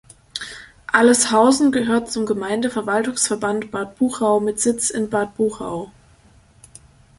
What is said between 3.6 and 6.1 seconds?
Bad Buchau mit Sitz in Bad Buchau.